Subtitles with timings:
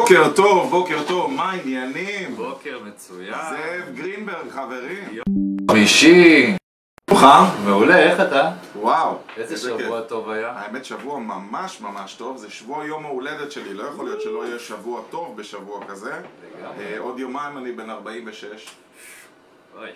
[0.00, 2.36] בוקר טוב, בוקר טוב, מה העניינים?
[2.36, 3.34] בוקר מצוין.
[3.34, 5.04] זאב גרינברג, חברים.
[5.70, 6.56] חמישי.
[7.10, 7.26] שלומך?
[7.64, 8.50] מעולה, איך אתה?
[8.76, 9.18] וואו.
[9.36, 10.08] איזה שבוע כיף.
[10.08, 10.50] טוב היה?
[10.50, 14.58] האמת שבוע ממש ממש טוב, זה שבוע יום ההולדת שלי, לא יכול להיות שלא יהיה
[14.58, 16.12] שבוע טוב בשבוע כזה.
[16.12, 16.84] לגמרי.
[16.84, 18.68] אה, עוד יומיים אני בן 46,
[19.78, 19.90] אוי,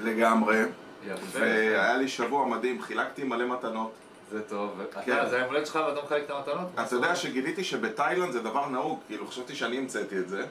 [0.00, 0.62] לגמרי.
[1.06, 1.38] יפה.
[1.40, 3.92] והיה לי שבוע מדהים, חילקתי מלא מתנות.
[4.30, 4.80] זה טוב.
[5.04, 5.12] כן.
[5.12, 6.68] אתה, זה היום הולדת שלך ואתה מחלק את המתנות?
[6.86, 10.46] אתה יודע שגיליתי שבתאילנד זה דבר נהוג, כאילו חשבתי שאני המצאתי את זה.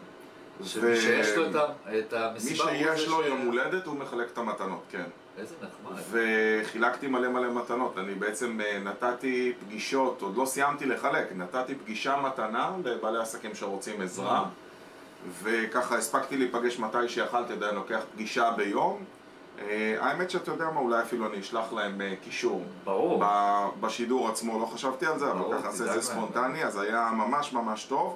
[0.64, 1.66] שמי שיש לו את ה-
[2.00, 2.64] את מי המסיבה...
[2.64, 5.04] הוא שיש לו ש- יום הולדת הוא מחלק את המתנות, כן.
[5.38, 6.02] איזה נחמד.
[6.12, 7.98] וחילקתי מלא מלא מתנות.
[7.98, 14.02] אני בעצם אה, נתתי פגישות, עוד לא סיימתי לחלק, נתתי פגישה מתנה לבעלי עסקים שרוצים
[14.02, 14.46] עזרה.
[15.44, 19.04] וככה הספקתי להיפגש מתי שיכלתי, עדיין לוקח פגישה ביום.
[19.60, 22.64] אה, האמת שאתה יודע מה, אולי אפילו אני אשלח להם אה, קישור.
[22.84, 23.24] ברור.
[23.80, 26.02] בשידור עצמו לא חשבתי על זה, אבל ככה זה.
[26.02, 28.16] ספונטני, אז היה ממש ממש טוב.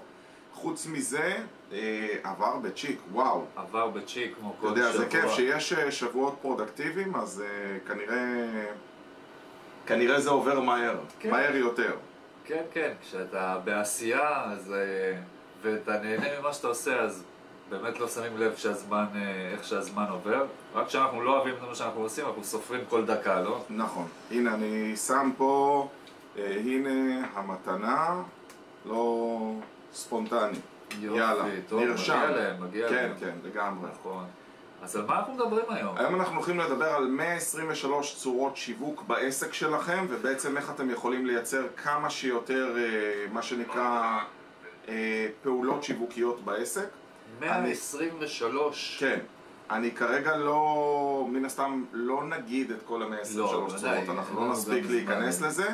[0.53, 1.37] חוץ מזה,
[1.71, 3.45] אה, עבר בצ'יק, וואו.
[3.55, 5.09] עבר בצ'יק כמו אתה כל יודע, זה שבוע.
[5.09, 8.65] כיף שיש שבועות פרודקטיביים, אז אה, כנראה...
[9.85, 11.31] כנראה זה עובר מהר, כן.
[11.31, 11.95] מהר יותר.
[12.45, 14.73] כן, כן, כשאתה בעשייה, אז...
[15.61, 17.23] ואתה נהנה ממה שאתה עושה, אז
[17.70, 20.45] באמת לא שמים לב שהזמן, אה, איך שהזמן עובר.
[20.73, 23.64] רק כשאנחנו לא אוהבים את מה שאנחנו עושים, אנחנו סופרים כל דקה, לא?
[23.70, 24.08] נכון.
[24.31, 25.88] הנה, אני שם פה,
[26.38, 28.22] אה, הנה המתנה,
[28.86, 29.53] לא
[29.94, 30.58] ספונטני.
[31.02, 32.17] יאללה, טוב, נרשם.
[32.17, 33.14] מגיע להם, מגיע כן, להם.
[33.20, 33.90] כן, לגמרי.
[34.00, 34.25] נכון.
[34.81, 35.97] אז על מה אנחנו מדברים היום?
[35.97, 41.64] היום אנחנו הולכים לדבר על 123 צורות שיווק בעסק שלכם, ובעצם איך אתם יכולים לייצר
[41.84, 44.20] כמה שיותר, אה, מה שנקרא,
[44.90, 46.90] אה, פעולות שיווקיות בעסק.
[47.40, 48.97] 123.
[49.00, 49.19] כן.
[49.72, 54.41] אני כרגע לא, מן הסתם, לא נגיד את כל ה-123 לא, צורות, ודאי, אנחנו לא
[54.45, 55.41] לנו נספיק להיכנס.
[55.41, 55.67] לזה,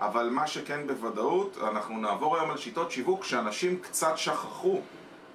[0.00, 4.80] אבל מה שכן בוודאות, אנחנו נעבור היום על שיטות שיווק שאנשים קצת שכחו.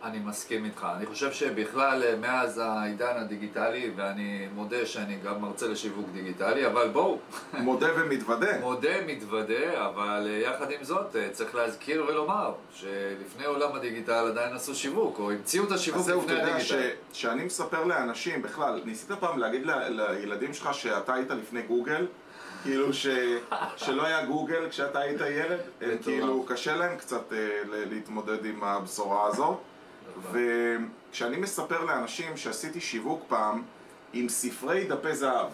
[0.04, 0.88] אני מסכים איתך.
[0.98, 6.88] אני חושב שבכלל, אה, מאז העידן הדיגיטלי, ואני מודה שאני גם מרצה לשיווק דיגיטלי, אבל
[6.90, 7.18] בואו,
[7.54, 8.60] מודה ומתוודה.
[8.60, 14.56] מודה, מתוודה, אבל אה, יחד עם זאת, אה, צריך להזכיר ולומר שלפני עולם הדיגיטל עדיין
[14.56, 16.96] עשו שיווק, או המציאו את אז השיווק זהו, אתה לפני יודע, ש- הדיגיטל.
[17.14, 22.06] שאני מספר לאנשים, בכלל, ניסית פעם להגיד ל- לילדים שלך שאתה היית לפני גוגל?
[22.64, 23.08] כאילו ש...
[23.78, 25.60] שלא היה גוגל כשאתה היית ילד?
[26.04, 27.34] כאילו, קשה להם קצת
[27.90, 29.58] להתמודד עם הבשורה הזאת.
[30.31, 33.64] וכשאני מספר לאנשים שעשיתי שיווק פעם
[34.14, 35.47] עם ספרי דפי זהב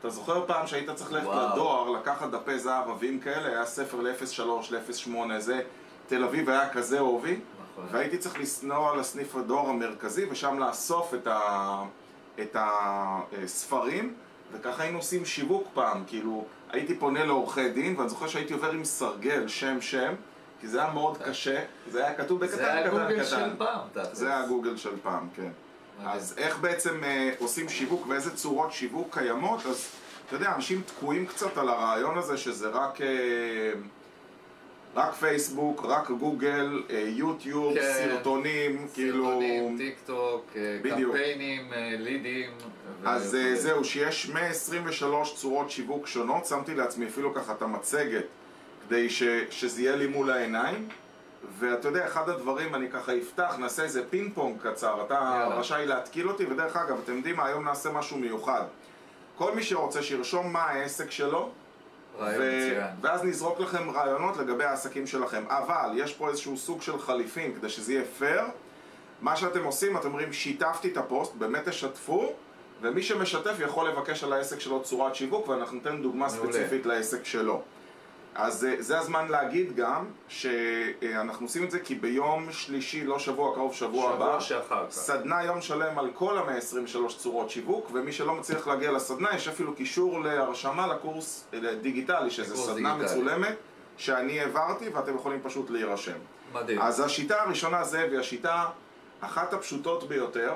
[0.00, 1.26] אתה זוכר פעם שהיית צריך ללכת.
[1.26, 5.62] לדואר, לקחת דפי זהב עבים כאלה, היה ספר ל-03, ל-08, זה
[6.06, 7.36] תל אביב היה כזה עובי
[7.72, 7.86] נכון.
[7.90, 11.82] והייתי צריך לנסוע לסניף הדואר המרכזי ושם לאסוף את, ה...
[12.40, 14.14] את הספרים
[14.52, 18.84] וככה היינו עושים שיווק פעם, כאילו הייתי פונה לעורכי דין ואני זוכר שהייתי עובר עם
[18.84, 20.14] סרגל שם שם
[20.60, 23.56] כי זה היה מאוד קשה, זה היה כתוב בקטן זה היה קטן גוגל קטן של
[23.58, 24.18] פעם, תכלס.
[24.18, 25.50] זה היה גוגל של פעם, כן.
[26.04, 29.88] אז איך בעצם אה, עושים שיווק ואיזה צורות שיווק קיימות אז
[30.26, 33.06] אתה יודע, אנשים תקועים קצת על הרעיון הזה שזה רק, אה,
[34.94, 37.92] רק פייסבוק, רק גוגל, אה, יוטיוב, כן.
[37.94, 39.24] סרטונים, כאילו...
[39.24, 41.12] סרטונים, טיק טוק, אה, בדיוק.
[41.12, 42.50] קמפיינים, אה, לידים.
[43.04, 48.24] אז ו- זהו, שיש 123 צורות שיווק שונות, שמתי לעצמי אפילו ככה את המצגת
[48.90, 50.88] כדי ש, שזה יהיה לי מול העיניים
[51.58, 55.54] ואתה יודע, אחד הדברים, אני ככה אפתח, נעשה איזה פינג פונג קצר, אתה יאללה.
[55.54, 58.62] רשאי להתקיל אותי, ודרך אגב, אתם יודעים מה, היום נעשה משהו מיוחד.
[59.36, 61.50] כל מי שרוצה שירשום מה העסק שלו,
[62.18, 62.86] רעיון מצוין.
[63.00, 65.44] ואז נזרוק לכם רעיונות לגבי העסקים שלכם.
[65.48, 68.44] אבל יש פה איזשהו סוג של חליפין כדי שזה יהיה פייר.
[69.20, 72.32] מה שאתם עושים, אתם אומרים שיתפתי את הפוסט, באמת תשתפו,
[72.82, 76.52] ומי שמשתף יכול לבקש על העסק שלו צורת שיווק, ואנחנו ניתן דוגמה מעולה.
[76.52, 77.62] ספציפית לעסק שלו.
[78.34, 83.54] אז אה, זה הזמן להגיד גם שאנחנו עושים את זה כי ביום שלישי, לא שבוע
[83.54, 84.92] קרוב, שבוע הבא, שבוע שאחר כך.
[84.92, 89.74] סדנה יום שלם על כל ה-123 צורות שיווק, ומי שלא מצליח להגיע לסדנה, יש אפילו
[89.74, 93.20] קישור להרשמה לקורס אה, דיגיטלי, שזה סדנה דיגיטלי.
[93.20, 93.56] מצולמת,
[93.96, 96.18] שאני העברתי, ואתם יכולים פשוט להירשם.
[96.52, 96.80] מדהים.
[96.82, 98.66] אז השיטה הראשונה זה, והיא השיטה
[99.20, 100.52] אחת הפשוטות ביותר,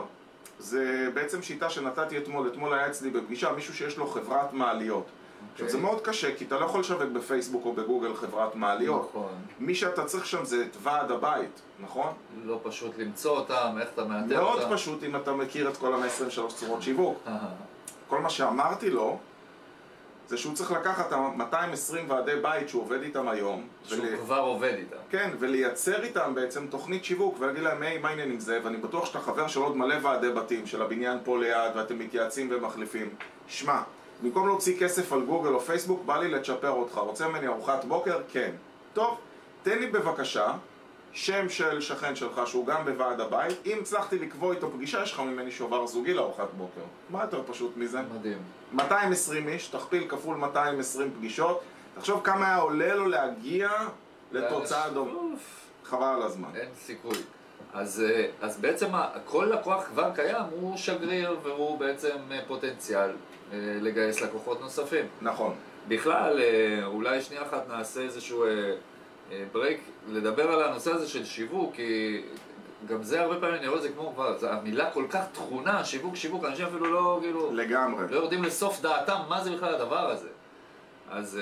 [0.59, 5.07] זה בעצם שיטה שנתתי אתמול, אתמול היה אצלי בפגישה מישהו שיש לו חברת מעליות.
[5.53, 9.09] עכשיו זה מאוד קשה, כי אתה לא יכול לשווק בפייסבוק או בגוגל חברת מעליות.
[9.11, 9.33] נכון.
[9.61, 12.13] מי שאתה צריך שם זה את ועד הבית, נכון?
[12.45, 14.75] לא פשוט למצוא אותם, איך אתה מאתר מאוד אותם.
[14.75, 17.19] פשוט אם אתה מכיר את כל ה-123 צורות שיווק.
[18.09, 19.19] כל מה שאמרתי לו,
[20.29, 24.39] זה שהוא צריך לקחת את ה-220 ועדי בית שהוא עובד איתם היום, שהוא ול- כבר
[24.39, 24.97] עובד איתם.
[25.11, 28.61] כן, ולייצר איתם בעצם תוכנית שיווק, ולהגיד להם, היי, מה העניין עם זה?
[28.65, 32.49] ואני בטוח שאתה חבר של עוד מלא ועדי בתים, של הבניין פה ליד, ואתם מתייעצים
[32.53, 33.15] ומחליפים.
[33.49, 33.81] שמע,
[34.23, 36.99] במקום להוציא כסף על גוגל או פייסבוק, בא לי לצ'פר אותך.
[36.99, 38.21] רוצה ממני ארוחת בוקר?
[38.29, 38.51] כן.
[38.93, 39.19] טוב,
[39.63, 40.53] תן לי בבקשה
[41.13, 45.21] שם של שכן שלך שהוא גם בוועד הבית, אם הצלחתי לקבוע איתו פגישה, יש לך
[45.21, 46.81] ממני שובר זוגי לארוחת בוקר.
[47.11, 48.01] מה יותר פשוט מזה?
[48.15, 48.39] מדהים.
[48.73, 51.61] 220 איש, תכפיל כפול 220 פגישות,
[51.95, 53.71] תחשוב כמה היה עולה לו להגיע
[54.33, 55.13] לתוצאה דומה.
[55.85, 56.49] חבל על הזמן.
[56.55, 57.17] אין סיכוי.
[57.75, 58.87] אז, אה, אז בעצם
[59.25, 63.11] כל לקוח כבר קיים, הוא שגריר והוא בעצם אה, פוטנציאל
[63.53, 65.07] אה, לגייס לקוחות נוספים.
[65.23, 65.55] נכון.
[65.89, 66.41] בכלל,
[66.85, 68.45] אולי שנייה אחת נעשה איזשהו
[69.53, 72.23] ברייק, לדבר על הנושא הזה של שיווק, כי
[72.89, 75.85] גם זה הרבה פעמים אני רואה את זה כמו כבר, זו המילה כל כך תכונה,
[75.85, 78.05] שיווק, שיווק, אנשים אפילו לא, כאילו, לגמרי.
[78.11, 80.29] לא יורדים לסוף דעתם מה זה בכלל הדבר הזה.
[81.11, 81.41] אז,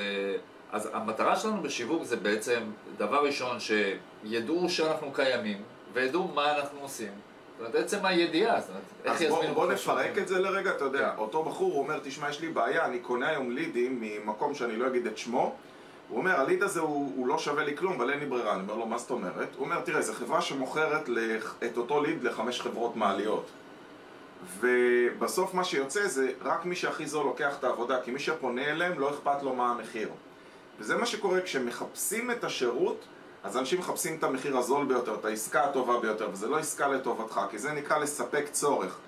[0.72, 2.60] אז המטרה שלנו בשיווק זה בעצם,
[2.96, 5.62] דבר ראשון, שידעו שאנחנו קיימים,
[5.92, 7.08] וידעו מה אנחנו עושים.
[7.58, 10.18] זאת אומרת, עצם הידיעה, זאת אומרת, איך אז בוא, יזמינו בוא אותך נפרק.
[10.18, 11.18] את זה לרגע, אתה יודע, כן.
[11.18, 14.86] אותו בחור הוא אומר, תשמע, יש לי בעיה, אני קונה היום לידים ממקום שאני לא
[14.86, 15.54] אגיד את שמו,
[16.08, 18.62] הוא אומר, הליד הזה הוא, הוא לא שווה לי כלום, אבל אין לי ברירה, אני
[18.62, 19.48] אומר לו, מה זאת אומרת?
[19.56, 23.46] הוא אומר, תראה, זו חברה שמוכרת לח- את אותו ליד לחמש חברות מעליות.
[24.60, 28.98] ובסוף מה שיוצא זה רק מי שהכי זול לוקח את העבודה, כי מי שפונה אליהם
[29.00, 30.08] לא אכפת לו מה המחיר.
[30.78, 33.04] וזה מה שקורה כשמחפשים את השירות,
[33.44, 37.40] אז אנשים מחפשים את המחיר הזול ביותר, את העסקה הטובה ביותר, וזה לא עסקה לטובתך,
[37.50, 38.98] כי זה נקרא לספק צורך.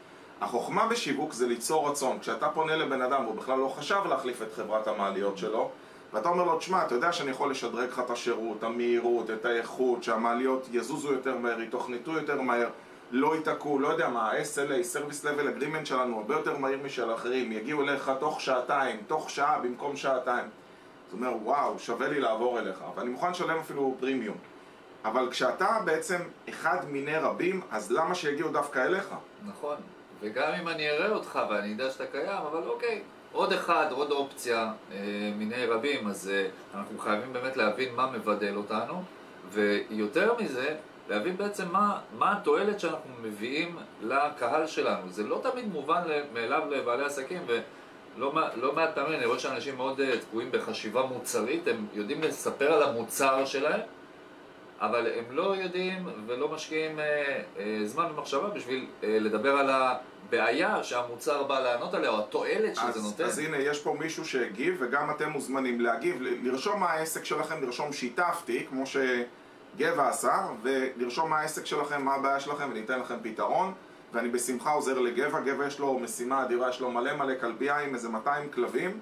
[0.41, 2.19] החוכמה בשיווק זה ליצור רצון.
[2.19, 5.71] כשאתה פונה לבן אדם, הוא בכלל לא חשב להחליף את חברת המעליות שלו,
[6.13, 10.03] ואתה אומר לו, תשמע, אתה יודע שאני יכול לשדרג לך את השירות, המהירות, את האיכות,
[10.03, 12.69] שהמעליות יזוזו יותר מהר, יתוכנתו יותר מהר,
[13.11, 17.53] לא ייתקעו, לא יודע מה, ה-SLA, Service Level Agreement שלנו הרבה יותר מהיר משל אחרים,
[17.53, 20.47] יגיעו אליך תוך שעתיים, תוך שעה במקום שעתיים.
[21.15, 24.37] זאת אומרת, וואו, שווה לי לעבור אליך, ואני מוכן לשלם אפילו פרימיום.
[25.05, 29.15] אבל כשאתה בעצם אחד מיני רבים, אז למה שיגיעו דווקא אליך?
[29.47, 29.77] נכון,
[30.21, 33.03] וגם אם אני אראה אותך ואני אדע שאתה קיים, אבל אוקיי,
[33.33, 34.97] עוד אחד, עוד אופציה אה,
[35.37, 39.03] מיני רבים, אז אה, אנחנו חייבים באמת להבין מה מבדל אותנו,
[39.51, 40.77] ויותר מזה,
[41.09, 45.09] להבין בעצם מה, מה התועלת שאנחנו מביאים לקהל שלנו.
[45.11, 46.03] זה לא תמיד מובן
[46.33, 47.61] מאליו לבעלי עסקים, מע-
[48.17, 52.83] לא מעט פעמים אני רואה שאנשים מאוד אה, תקועים בחשיבה מוצרית, הם יודעים לספר על
[52.83, 53.81] המוצר שלהם,
[54.81, 60.83] אבל הם לא יודעים ולא משקיעים אה, אה, זמן ומחשבה בשביל אה, לדבר על הבעיה
[60.83, 63.25] שהמוצר בא לענות עליה, או התועלת שזה אז, נותן.
[63.25, 67.93] אז הנה, יש פה מישהו שהגיב, וגם אתם מוזמנים להגיב, לרשום מה העסק שלכם, לרשום
[67.93, 73.73] שיתפתי, כמו שגבע עשה, ולרשום מה העסק שלכם, מה הבעיה שלכם, ואני אתן לכם פתרון.
[74.15, 77.95] ואני בשמחה עוזר לגבע, גבע יש לו משימה אדירה, יש לו מלא מלא כלבייה עם
[77.95, 79.01] איזה 200 כלבים,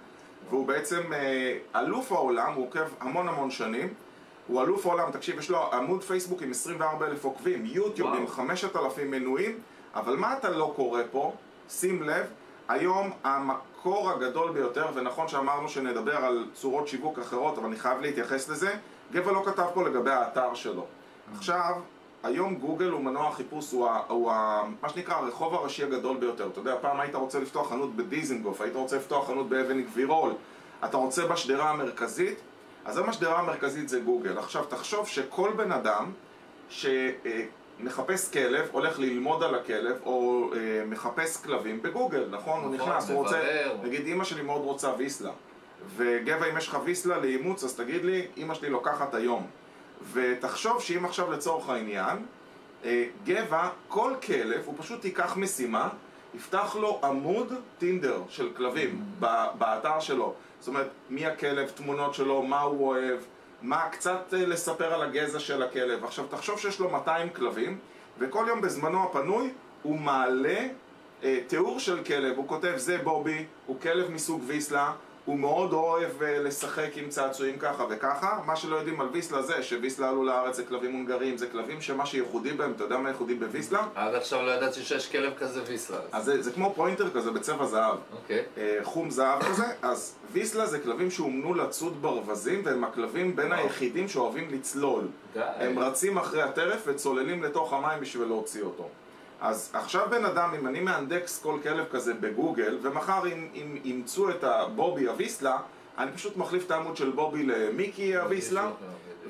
[0.50, 3.94] והוא בעצם אה, אלוף העולם, הוא עוקב המון המון שנים.
[4.46, 8.20] הוא אלוף העולם, תקשיב, יש לו עמוד פייסבוק עם 24 אלף עוקבים, יוטיוב וואו.
[8.20, 9.58] עם 5,000 מנויים,
[9.94, 11.32] אבל מה אתה לא קורא פה?
[11.70, 12.26] שים לב,
[12.68, 18.48] היום המקור הגדול ביותר, ונכון שאמרנו שנדבר על צורות שיווק אחרות, אבל אני חייב להתייחס
[18.48, 18.74] לזה,
[19.12, 20.86] גבע לא כתב פה לגבי האתר שלו.
[21.36, 21.74] עכשיו,
[22.22, 26.48] היום גוגל הוא מנוע החיפוש, הוא, ה, הוא ה, מה שנקרא הרחוב הראשי הגדול ביותר.
[26.52, 30.32] אתה יודע, פעם היית רוצה לפתוח חנות בדיזנגוף, היית רוצה לפתוח חנות באבן גבירול,
[30.84, 32.38] אתה רוצה בשדרה המרכזית,
[32.84, 34.38] אז היום השדרה המרכזית זה גוגל.
[34.38, 36.12] עכשיו, תחשוב שכל בן אדם
[36.68, 42.64] שמחפש כלב, הולך ללמוד על הכלב, או אה, מחפש כלבים בגוגל, נכון?
[42.64, 43.40] הוא נכון, נכנס, הוא רוצה...
[43.82, 45.30] נגיד, אימא שלי מאוד רוצה ויסלה.
[45.96, 49.46] וגבע, אם יש לך ויסלה לאימוץ, אז תגיד לי, אימא שלי לוקחת היום.
[50.12, 52.16] ותחשוב שאם עכשיו לצורך העניין,
[52.84, 55.88] אה, גבע, כל כלב, הוא פשוט ייקח משימה,
[56.34, 59.04] יפתח לו עמוד טינדר של כלבים
[59.58, 60.34] באתר שלו.
[60.60, 63.18] זאת אומרת, מי הכלב, תמונות שלו, מה הוא אוהב,
[63.62, 66.04] מה, קצת אה, לספר על הגזע של הכלב.
[66.04, 67.78] עכשיו, תחשוב שיש לו 200 כלבים,
[68.18, 70.68] וכל יום בזמנו הפנוי הוא מעלה
[71.24, 74.92] אה, תיאור של כלב, הוא כותב זה בובי, הוא כלב מסוג ויסלה,
[75.24, 78.38] הוא מאוד אוהב אה, לשחק עם צעצועים ככה וככה.
[78.46, 82.06] מה שלא יודעים על ויסלה זה שוויסלה עלו לארץ זה כלבים הונגרים, זה כלבים שמה
[82.06, 83.86] שייחודי בהם, אתה יודע מה ייחודי בוויסלה?
[83.94, 85.98] עד עכשיו לא ידעתי שיש כלב כזה ויסלה.
[86.12, 87.96] אז זה, זה כמו פוינטר כזה בצבע זהב.
[88.12, 88.44] אוקיי.
[88.58, 93.60] אה, חום זהב כזה, אז ויסלה זה כלבים שאומנו לצוד ברווזים והם הכלבים בין וואו.
[93.60, 95.04] היחידים שאוהבים לצלול.
[95.34, 95.40] די.
[95.40, 98.88] הם רצים אחרי הטרף וצוללים לתוך המים בשביל להוציא אותו.
[99.42, 104.30] אז עכשיו בן אדם, אם אני מאנדקס כל כלב כזה בגוגל, ומחר אם, אם ימצאו
[104.30, 105.58] את הבובי הוויסלה,
[105.98, 108.70] אני פשוט מחליף את העמוד של בובי למיקי הוויסלה,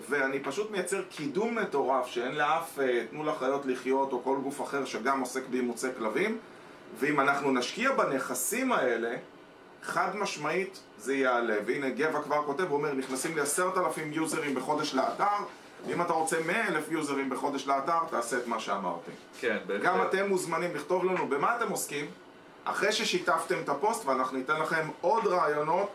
[0.09, 4.85] ואני פשוט מייצר קידום מטורף שאין לאף אה, תנו לחיות לחיות או כל גוף אחר
[4.85, 6.38] שגם עוסק באימוצי כלבים,
[6.99, 9.16] ואם אנחנו נשקיע בנכסים האלה,
[9.83, 11.57] חד משמעית זה יעלה.
[11.66, 15.45] והנה גבע כבר כותב, הוא אומר, נכנסים לי עשרת אלפים יוזרים בחודש לאתר,
[15.86, 19.10] ואם אתה רוצה מאה אלף יוזרים בחודש לאתר, תעשה את מה שאמרתי.
[19.40, 19.84] כן, בהחלט.
[19.84, 22.06] גם אתם מוזמנים לכתוב לנו במה אתם עוסקים,
[22.64, 25.90] אחרי ששיתפתם את הפוסט, ואנחנו ניתן לכם עוד רעיונות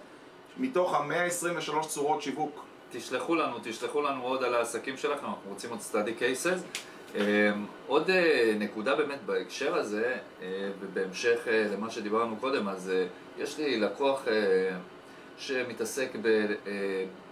[0.58, 5.79] מתוך ה-123 צורות שיווק תשלחו לנו, תשלחו לנו עוד על העסקים שלכם, אנחנו רוצים עוד
[5.91, 6.79] study cases.
[7.15, 7.51] אה,
[7.88, 12.91] עוד אה, נקודה באמת בהקשר הזה, אה, ובהמשך למה שדיברנו קודם, אז
[13.38, 14.25] יש לי לקוח
[15.38, 16.12] שמתעסק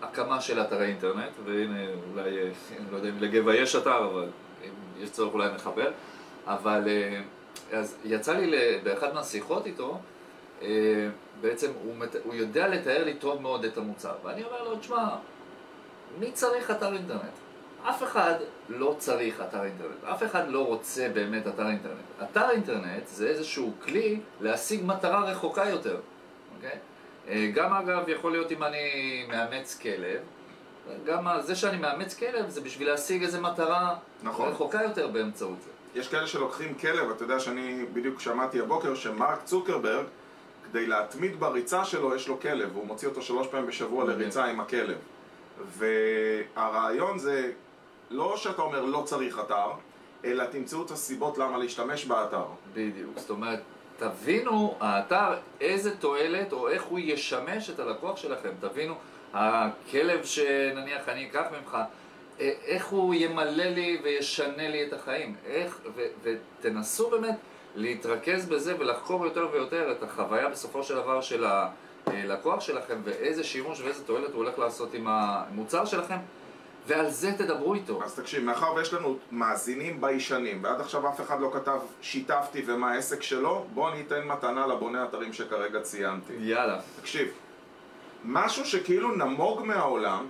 [0.02, 1.80] בהקמה של אתרי אינטרנט, והנה
[2.12, 4.28] אולי, אה, אני לא יודע אם לגבע יש אתר, אבל
[4.66, 4.70] אם
[5.04, 5.92] יש צורך אולי נחבר,
[6.46, 7.22] אבל אה,
[7.80, 8.52] אז יצא לי
[8.84, 10.00] באחת מהשיחות איתו,
[10.62, 10.68] אה,
[11.42, 15.08] בעצם הוא, מת- הוא יודע לתאר לי טוב מאוד את המוצר, ואני אומר לו, תשמע,
[16.20, 17.22] מי צריך אתר אינטרנט?
[17.90, 18.34] אף אחד
[18.70, 21.96] לא צריך אתר אינטרנט, אף אחד לא רוצה באמת אתר אינטרנט.
[22.24, 25.98] אתר אינטרנט זה איזשהו כלי להשיג מטרה רחוקה יותר,
[26.56, 26.70] אוקיי?
[26.72, 26.78] אה,
[27.54, 30.20] גם אגב, יכול להיות אם אני מאמץ כלב,
[31.06, 34.50] גם זה שאני מאמץ כלב זה בשביל להשיג איזו מטרה נכון.
[34.50, 36.00] רחוקה יותר באמצעות זה.
[36.00, 40.06] יש כאלה שלוקחים כלב, אתה יודע שאני בדיוק שמעתי הבוקר שמרק צוקרברג,
[40.70, 44.06] כדי להתמיד בריצה שלו, יש לו כלב, והוא מוציא אותו שלוש פעמים בשבוע.
[44.06, 44.98] לריצה עם הכלב.
[45.68, 47.52] והרעיון זה
[48.10, 49.68] לא שאתה אומר לא צריך אתר,
[50.26, 52.46] אלא תמצאו את הסיבות למה להשתמש באתר.
[52.74, 53.60] בדיוק, זאת אומרת,
[53.98, 58.96] תבינו האתר איזה תועלת או איך הוא ישמש את הלקוח שלכם, תבינו
[59.34, 61.78] הכלב שנניח אני אקח ממך,
[62.40, 67.36] אה, איך הוא ימלא לי וישנה לי את החיים, איך, ו, ותנסו באמת
[67.76, 71.46] להתרכז בזה ולחקור יותר ויותר את החוויה בסופו של דבר של
[72.06, 76.18] הלקוח שלכם ואיזה שימוש ואיזה תועלת הוא הולך לעשות עם המוצר שלכם
[76.88, 78.04] ועל זה תדברו איתו.
[78.04, 82.92] אז תקשיב, מאחר ויש לנו מאזינים ביישנים, ועד עכשיו אף אחד לא כתב שיתפתי ומה
[82.92, 86.34] העסק שלו, בוא אני אתן מתנה לבוני אתרים שכרגע ציינתי.
[86.40, 86.80] יאללה.
[87.02, 87.28] תקשיב,
[88.24, 90.26] משהו שכאילו נמוג מהעולם,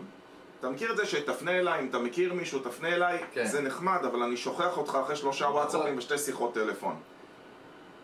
[0.59, 3.47] אתה מכיר את זה שתפנה אליי, אם אתה מכיר מישהו, תפנה אליי, כן.
[3.47, 6.95] זה נחמד, אבל אני שוכח אותך אחרי שלושה וואטסאפים ושתי שיחות טלפון.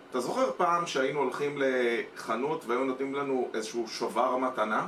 [0.09, 4.87] אתה זוכר פעם שהיינו הולכים לחנות והיו נותנים לנו איזשהו שובר מתנה?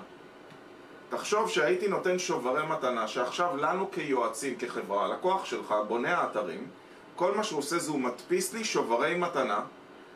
[1.09, 6.67] תחשוב שהייתי נותן שוברי מתנה, שעכשיו לנו כיועצים, כחברה, הלקוח שלך, בונה האתרים,
[7.15, 9.59] כל מה שהוא עושה זה הוא מדפיס לי שוברי מתנה,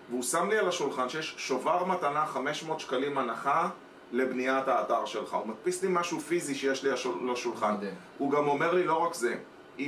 [0.10, 3.70] והוא שם לי על השולחן שיש שובר מתנה 500 שקלים הנחה
[4.12, 5.34] לבניית האתר שלך.
[5.34, 6.96] הוא מדפיס לי משהו פיזי שיש לי על
[7.32, 7.75] השולחן.
[8.17, 9.36] הוא גם אומר לי לא רק זה,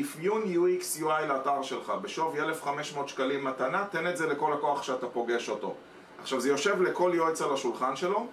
[0.02, 5.08] אפיון UX UI לאתר שלך בשווי 1,500 שקלים מתנה, תן את זה לכל לקוח שאתה
[5.08, 5.76] פוגש אותו.
[6.22, 8.28] עכשיו זה יושב לכל יועץ על השולחן שלו,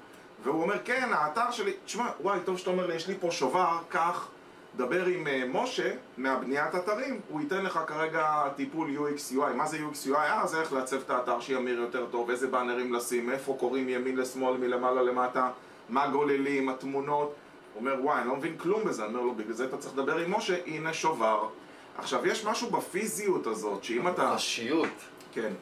[0.46, 3.78] והוא אומר כן, האתר שלי, תשמע, וואי, טוב שאתה אומר לי, יש לי פה שובר,
[3.88, 4.28] קח,
[4.76, 9.52] דבר עם uh, משה מהבניית אתרים, הוא ייתן לך כרגע טיפול UX UI.
[9.54, 10.16] מה זה UX UI?
[10.16, 14.16] אה, זה איך לעצב את האתר שימיר יותר טוב, איזה באנרים לשים, איפה קוראים ימין
[14.16, 15.50] לשמאל, מלמעלה למטה,
[15.88, 17.34] מה גוללים, התמונות.
[17.74, 19.04] הוא אומר, וואי, אני לא מבין כלום בזה.
[19.04, 21.48] אני אומר לו, בגלל זה אתה צריך לדבר עם משה, הנה שובר.
[21.98, 24.30] עכשיו, יש משהו בפיזיות הזאת, שאם אתה...
[24.30, 24.88] מוחשיות.
[25.32, 25.52] כן.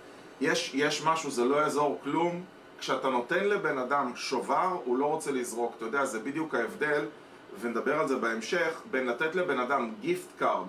[0.40, 2.44] יש, יש משהו, זה לא יעזור כלום.
[2.84, 5.74] כשאתה נותן לבן אדם שובר, הוא לא רוצה לזרוק.
[5.76, 7.04] אתה יודע, זה בדיוק ההבדל,
[7.60, 10.66] ונדבר על זה בהמשך, בין לתת לבן אדם gift card.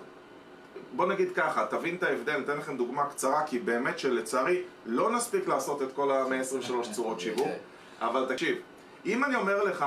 [0.95, 5.47] בוא נגיד ככה, תבין את ההבדל, ניתן לכם דוגמה קצרה, כי באמת שלצערי לא נספיק
[5.47, 7.47] לעשות את כל ה-123 צורות שיווק.
[8.07, 8.57] אבל תקשיב,
[9.05, 9.85] אם אני אומר לך,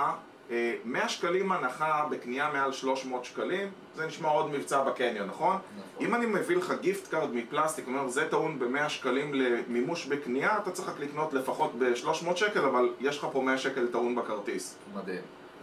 [0.84, 5.56] 100 שקלים הנחה בקנייה מעל 300 שקלים, זה נשמע עוד מבצע בקניון, נכון?
[5.56, 6.06] נכון.
[6.06, 10.70] אם אני מביא לך gift card מפלסטיק, אומר זה טעון ב-100 שקלים למימוש בקנייה, אתה
[10.70, 14.76] צריך רק לקנות לפחות ב-300 שקל, אבל יש לך פה 100 שקל טעון בכרטיס.
[14.94, 15.20] מדהים.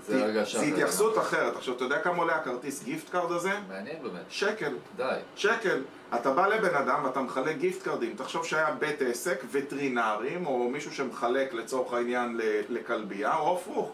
[0.07, 0.65] זה, הרגשה זה.
[0.65, 1.55] התייחסות אחרת.
[1.55, 3.51] עכשיו, אתה יודע כמה עולה הכרטיס gift card הזה?
[3.67, 4.21] מעניין באמת.
[4.29, 4.73] שקל.
[4.97, 5.15] די.
[5.35, 5.81] שקל.
[6.15, 10.69] אתה בא לבן אדם ואתה מחלק gift card ים, תחשוב שהיה בית עסק, וטרינרים, או
[10.69, 12.39] מישהו שמחלק לצורך העניין
[12.69, 13.91] לכלבייה, או הפוך,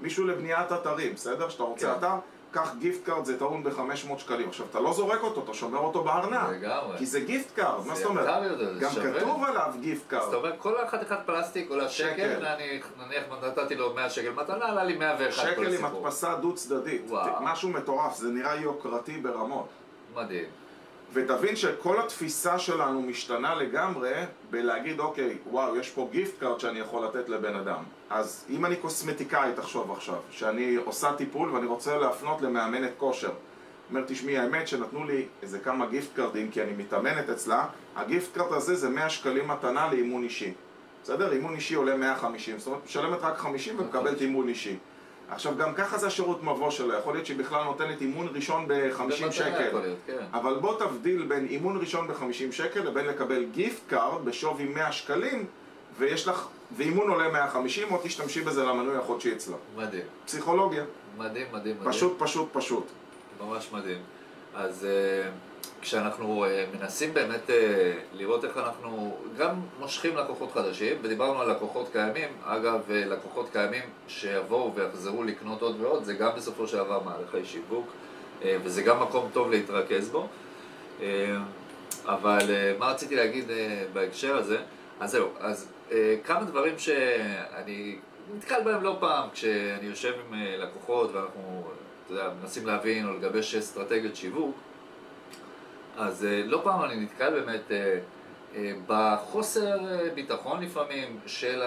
[0.00, 1.48] מישהו לבניית אתרים, בסדר?
[1.48, 1.98] שאתה רוצה כן.
[1.98, 2.14] אתר,
[2.50, 4.48] קח gift card, זה טעון ב-500 שקלים.
[4.48, 6.50] עכשיו, אתה לא זורק אותו, אתה שומר אותו בארנק.
[6.50, 6.98] לגמרי.
[6.98, 8.26] כי זה gift card, מה זאת אומרת?
[8.80, 8.90] גם.
[8.90, 10.28] כתוב עליו gift card.
[10.28, 12.42] אתה אומר, כל אחד אחד פלסטיק עולה שקל.
[12.98, 16.06] נניח נתתי לו 100 שקל מתנה, עלה לי 101 כל שקל עם הסיפור.
[16.06, 17.10] הדפסה דו צדדית.
[17.40, 19.68] משהו מטורף, זה נראה יוקרתי ברמות.
[20.14, 20.44] מדהים.
[21.14, 24.12] ותבין שכל התפיסה שלנו משתנה לגמרי
[24.50, 27.82] בלהגיד, אוקיי, וואו, יש פה gift card שאני יכול לתת לבן אדם.
[28.10, 33.30] אז אם אני קוסמטיקאי, תחשוב עכשיו, שאני עושה טיפול ואני רוצה להפנות למאמנת כושר.
[33.90, 37.66] אומר, תשמעי, האמת שנתנו לי איזה כמה gift card ים כי אני מתאמנת אצלה,
[37.96, 40.52] ה gift card הזה זה 100 שקלים מתנה לאימון אישי.
[41.02, 41.32] בסדר?
[41.32, 44.76] אימון אישי עולה 150, זאת אומרת, משלמת רק 50 ומקבלת אימון אישי.
[45.34, 49.02] עכשיו, גם ככה זה השירות מבוא שלו, יכול להיות שהיא בכלל נותנת אימון ראשון ב-50
[49.02, 49.78] במתנה שקל.
[49.78, 50.24] להיות, כן.
[50.32, 55.46] אבל בוא תבדיל בין אימון ראשון ב-50 שקל לבין לקבל gift card בשווי 100 שקלים
[55.98, 59.56] ויש לך, ואימון עולה 150 או תשתמשי בזה למנוי החודשי אצלה.
[59.76, 60.02] מדהים.
[60.26, 60.84] פסיכולוגיה.
[61.16, 61.92] מדהים, מדהים, מדהים.
[61.92, 62.86] פשוט, פשוט, פשוט.
[63.40, 63.98] ממש מדהים.
[64.54, 65.30] אז אה,
[65.80, 71.88] כשאנחנו אה, מנסים באמת אה, לראות איך אנחנו גם מושכים לקוחות חדשים, ודיברנו על לקוחות
[71.92, 77.00] קיימים, אגב, אה, לקוחות קיימים שיבואו ויחזרו לקנות עוד ועוד, זה גם בסופו של דבר
[77.02, 77.86] מהלכי שיווק,
[78.46, 80.28] וזה גם מקום טוב להתרכז בו.
[82.04, 83.44] אבל מה רציתי להגיד
[83.92, 84.58] בהקשר הזה?
[85.00, 85.68] אז זהו, אז
[86.24, 87.96] כמה דברים שאני
[88.36, 91.64] נתקל בהם לא פעם כשאני יושב עם לקוחות ואנחנו,
[92.04, 94.56] אתה יודע, מנסים להבין או לגבש אסטרטגיות שיווק.
[95.96, 97.98] אז אה, לא פעם אני נתקל באמת אה,
[98.54, 99.78] אה, בחוסר
[100.14, 101.62] ביטחון לפעמים של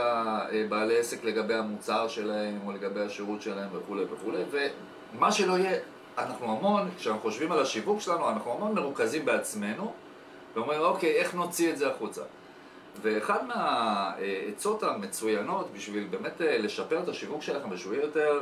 [0.69, 4.43] בעלי עסק לגבי המוצר שלהם או לגבי השירות שלהם וכולי וכולי
[5.13, 5.79] ומה שלא יהיה,
[6.17, 9.93] אנחנו המון, כשאנחנו חושבים על השיווק שלנו, אנחנו המון מרוכזים בעצמנו
[10.55, 12.21] ואומרים אוקיי, איך נוציא את זה החוצה?
[13.01, 18.39] ואחד מהעצות המצוינות בשביל באמת לשפר את השיווק שלכם ושהוא יהיה יותר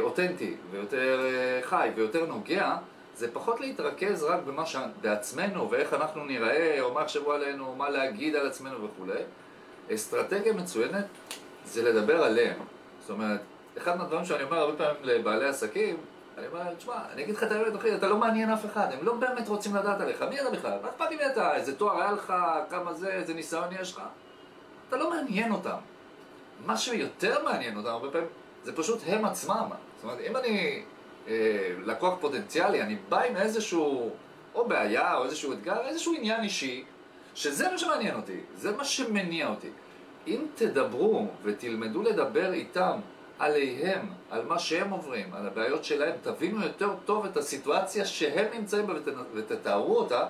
[0.00, 1.20] אותנטי ויותר
[1.62, 2.76] חי ויותר נוגע
[3.20, 4.76] זה פחות להתרכז רק במה ש...
[5.00, 9.22] בעצמנו ואיך אנחנו נראה, או מה יחשבו עלינו, מה להגיד על עצמנו וכולי.
[9.94, 11.04] אסטרטגיה מצוינת
[11.64, 12.58] זה לדבר עליהם.
[13.00, 13.40] זאת אומרת,
[13.78, 15.96] אחד מהדברים שאני אומר הרבה פעמים לבעלי עסקים,
[16.38, 19.06] אני אומר, תשמע, אני אגיד לך את האמת, אחי, אתה לא מעניין אף אחד, הם
[19.06, 20.78] לא באמת רוצים לדעת עליך, מי אתה בכלל?
[20.82, 21.54] מה אכפת לי מי אתה?
[21.54, 22.34] איזה תואר היה לך,
[22.70, 24.02] כמה זה, איזה ניסיון יש לך?
[24.88, 25.76] אתה לא מעניין אותם.
[26.66, 28.28] מה שיותר מעניין אותם הרבה פעמים,
[28.64, 29.68] זה פשוט הם עצמם.
[29.96, 30.82] זאת אומרת, אם אני
[31.84, 34.10] לקוח פוטנציאלי, אני בא עם איזשהו,
[34.54, 36.84] או בעיה, או איזשהו אתגר, איזשהו עניין אישי,
[37.34, 39.68] שזה מה שמעניין אותי, זה מה שמניע אותי.
[40.26, 42.98] אם תדברו ותלמדו לדבר איתם
[43.38, 48.86] עליהם, על מה שהם עוברים, על הבעיות שלהם, תבינו יותר טוב את הסיטואציה שהם נמצאים
[48.86, 48.94] בה
[49.34, 50.26] ותתארו אותה,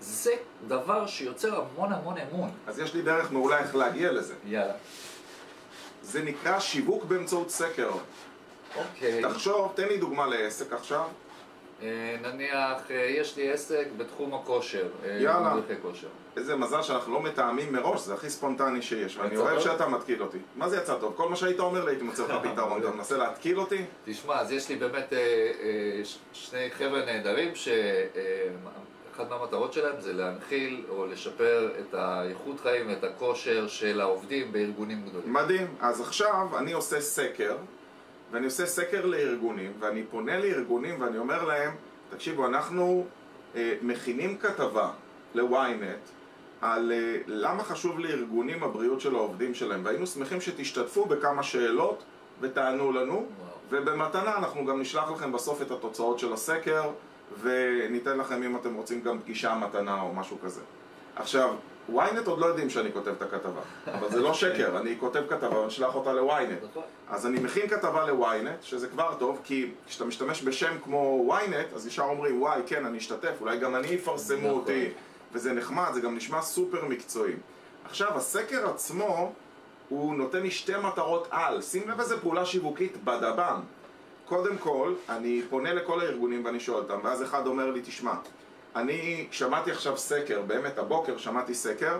[0.00, 0.32] זה
[0.68, 2.50] דבר שיוצר המון המון אמון.
[2.66, 4.34] אז יש לי דרך מעולה איך להגיע לזה.
[4.46, 4.74] יאללה.
[6.02, 7.90] זה נקרא שיווק באמצעות סקר.
[8.76, 9.22] אוקיי.
[9.22, 11.04] תחשוב, תן לי דוגמה לעסק עכשיו.
[11.82, 14.88] אה, נניח, אה, יש לי עסק בתחום הכושר.
[15.04, 15.54] אה, יאללה.
[16.36, 20.38] איזה מזל שאנחנו לא מתאמים מראש, זה הכי ספונטני שיש, ואני אוהב שאתה מתקיל אותי.
[20.56, 21.14] מה זה יצא טוב?
[21.16, 23.84] כל מה שהיית אומר לי הייתי מוצא לך פתרון, אתה מנסה להתקיל אותי?
[24.04, 25.12] תשמע, אז יש לי באמת
[26.32, 33.68] שני חבר'ה נהדרים, שאחת מהמטרות שלהם זה להנחיל או לשפר את האיכות חיים ואת הכושר
[33.68, 35.32] של העובדים בארגונים גדולים.
[35.32, 35.74] מדהים.
[35.80, 37.56] אז עכשיו אני עושה סקר.
[38.30, 41.72] ואני עושה סקר לארגונים, ואני פונה לארגונים ואני אומר להם,
[42.10, 43.06] תקשיבו, אנחנו
[43.56, 44.90] אה, מכינים כתבה
[45.34, 46.10] ל-ynet
[46.60, 52.02] על אה, למה חשוב לארגונים הבריאות של העובדים שלהם, והיינו שמחים שתשתתפו בכמה שאלות
[52.40, 53.26] ותענו לנו, וואו.
[53.70, 56.82] ובמתנה אנחנו גם נשלח לכם בסוף את התוצאות של הסקר,
[57.40, 60.60] וניתן לכם אם אתם רוצים גם פגישה מתנה או משהו כזה.
[61.16, 61.54] עכשיו,
[61.94, 65.56] ynet עוד לא יודעים שאני כותב את הכתבה, אבל זה לא שקר, אני כותב כתבה
[65.56, 66.78] ואני אשלח אותה ל-ynet.
[67.08, 71.86] אז אני מכין כתבה ל-ynet, שזה כבר טוב, כי כשאתה משתמש בשם כמו ynet, אז
[71.86, 74.50] ישר אומרים, וואי, כן, אני אשתתף, אולי גם אני יפרסמו נכון.
[74.50, 74.88] אותי,
[75.32, 77.34] וזה נחמד, זה גם נשמע סופר מקצועי.
[77.84, 79.32] עכשיו, הסקר עצמו,
[79.88, 83.60] הוא נותן לי שתי מטרות על, שים לב איזה פעולה שיווקית בדב"ם.
[84.28, 88.12] קודם כל, אני פונה לכל הארגונים ואני שואל אותם, ואז אחד אומר לי, תשמע,
[88.76, 91.98] אני שמעתי עכשיו סקר, באמת הבוקר שמעתי סקר,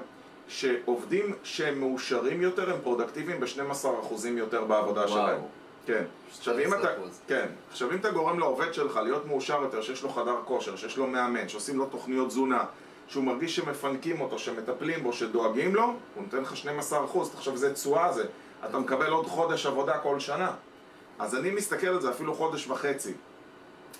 [0.48, 5.08] שעובדים שהם מאושרים יותר הם פרודקטיביים ב-12% יותר בעבודה וואו.
[5.08, 5.40] שלהם.
[5.86, 6.04] כן.
[6.30, 6.88] עכשיו אם, אתה,
[7.28, 7.46] כן.
[7.70, 11.06] עכשיו אם אתה גורם לעובד שלך להיות מאושר יותר, שיש לו חדר כושר, שיש לו
[11.06, 12.64] מאמן, שעושים לו תוכניות תזונה,
[13.08, 18.12] שהוא מרגיש שמפנקים אותו, שמטפלים בו, שדואגים לו, הוא נותן לך 12%, תחשוב איזה תשואה
[18.12, 18.24] זה.
[18.68, 20.50] אתה מקבל עוד חודש עבודה כל שנה.
[21.18, 23.12] אז אני מסתכל על זה אפילו חודש וחצי.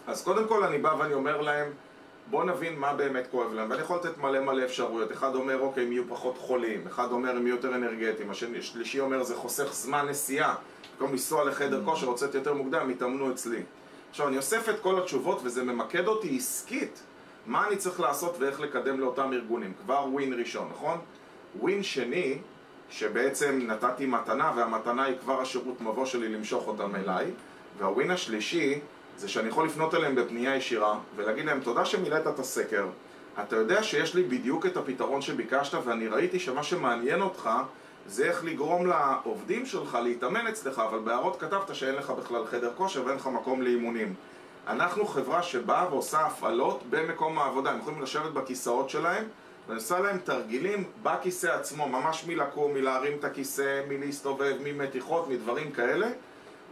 [0.07, 1.73] אז קודם כל אני בא ואני אומר להם,
[2.31, 5.12] בוא נבין מה באמת כואב להם, ואני יכול לתת מלא מלא אפשרויות.
[5.12, 9.23] אחד אומר, אוקיי, הם יהיו פחות חולים, אחד אומר, הם יהיו יותר אנרגטיים, השלישי אומר,
[9.23, 10.55] זה חוסך זמן נסיעה.
[10.93, 13.62] במקום לנסוע לחדר כושר, לצאת יותר מוקדם, יתאמנו אצלי.
[14.11, 17.03] עכשיו, אני אוסף את כל התשובות, וזה ממקד אותי עסקית,
[17.47, 19.73] מה אני צריך לעשות ואיך לקדם לאותם ארגונים.
[19.85, 20.99] כבר ווין ראשון, נכון?
[21.61, 22.38] ווין שני,
[22.91, 27.31] שבעצם נתתי מתנה, והמתנה היא כבר השירות מבוא שלי למשוך אותם אליי,
[27.79, 28.81] והווין השלישי,
[29.19, 32.87] זה שאני יכול לפנות אליהם בפנייה ישירה ולהגיד להם תודה שמילאת את הסקר.
[33.43, 37.51] אתה יודע שיש לי בדיוק את הפתרון שביקשת ואני ראיתי שמה שמעניין אותך
[38.07, 43.07] זה איך לגרום לעובדים שלך להתאמן אצלך אבל בהערות כתבת שאין לך בכלל חדר כושר
[43.07, 44.15] ואין לך מקום לאימונים.
[44.69, 47.71] אנחנו חברה שבאה ועושה הפעלות במקום העבודה.
[47.71, 49.25] הם יכולים לשבת בכיסאות שלהם
[49.67, 56.09] ואני עושה להם תרגילים בכיסא עצמו ממש מלקום, מלהרים את הכיסא, מלהסתובב, ממתיחות, מדברים כאלה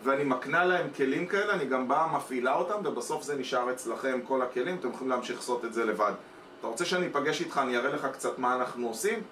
[0.04, 4.42] ואני מקנה להם כלים כאלה, אני גם באה מפעילה אותם ובסוף זה נשאר אצלכם כל
[4.42, 6.12] הכלים, אתם יכולים להמשיך לעשות את זה לבד.
[6.58, 9.22] אתה רוצה שאני אפגש איתך, אני אראה לך קצת מה אנחנו עושים?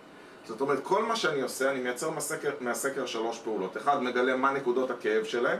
[0.46, 3.76] זאת אומרת, כל מה שאני עושה, אני מייצר מהסקר, מהסקר שלוש פעולות.
[3.76, 5.58] אחד, מגלה מה נקודות הכאב שלהם.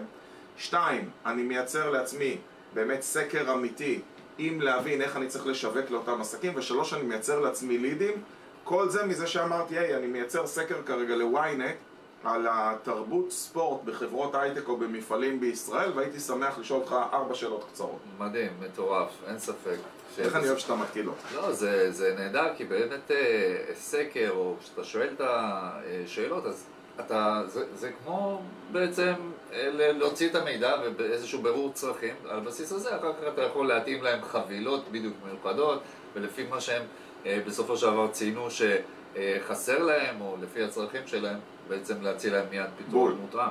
[0.56, 2.38] שתיים, אני מייצר לעצמי
[2.74, 4.00] באמת סקר אמיתי
[4.38, 8.12] עם להבין איך אני צריך לשווק לאותם עסקים, ושלוש, אני מייצר לעצמי לידים.
[8.64, 11.93] כל זה מזה שאמרתי, היי, אני מייצר סקר כרגע ל-ynet
[12.24, 17.98] על התרבות ספורט בחברות הייטק או במפעלים בישראל, והייתי שמח לשאול אותך ארבע שאלות קצרות.
[18.18, 19.76] מדהים, מטורף, אין ספק.
[20.18, 21.34] איך אני אוהב שאתה מתקיל אותי.
[21.34, 26.66] לא, זה, זה נהדר, כי באמת אה, סקר, או כשאתה שואל את השאלות, אז
[27.00, 29.12] אתה, זה, זה כמו בעצם
[29.52, 34.02] אה, להוציא את המידע ובאיזשהו בירור צרכים, על בסיס הזה אחר כך אתה יכול להתאים
[34.02, 35.82] להם חבילות בדיוק מיוחדות,
[36.14, 36.82] ולפי מה שהם
[37.26, 42.66] אה, בסופו של דבר ציינו שחסר להם, או לפי הצרכים שלהם, בעצם להציע להם מיד
[42.78, 43.50] פתרון מותאם.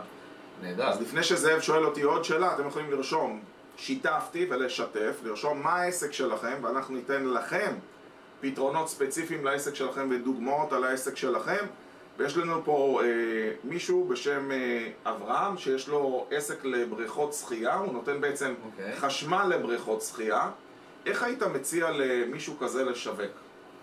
[0.61, 0.87] נהדר.
[0.87, 3.41] אז לפני שזאב שואל אותי עוד שאלה, אתם יכולים לרשום
[3.77, 7.73] שיתפתי ולשתף, לרשום מה העסק שלכם, ואנחנו ניתן לכם
[8.41, 11.65] פתרונות ספציפיים לעסק שלכם ודוגמאות על העסק שלכם.
[12.17, 13.07] ויש לנו פה אה,
[13.63, 18.65] מישהו בשם אה, אברהם, שיש לו עסק לבריכות שחייה, הוא נותן בעצם okay.
[18.65, 18.95] אוקיי.
[18.95, 20.49] חשמל לבריכות שחייה.
[21.05, 23.31] איך היית מציע למישהו כזה לשווק?